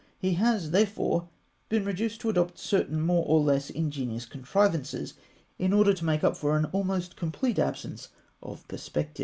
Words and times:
He 0.17 0.33
has, 0.33 0.71
therefore, 0.71 1.27
been 1.69 1.85
reduced 1.85 2.21
to 2.21 2.29
adopt 2.31 2.57
certain 2.57 2.99
more 3.01 3.23
or 3.23 3.39
less 3.39 3.69
ingenious 3.69 4.25
contrivances, 4.25 5.13
in 5.59 5.73
order 5.73 5.93
to 5.93 6.05
make 6.05 6.23
up 6.23 6.35
for 6.35 6.57
an 6.57 6.65
almost 6.71 7.15
complete 7.15 7.59
absence 7.59 8.07
of 8.41 8.67
perspective. 8.67 9.19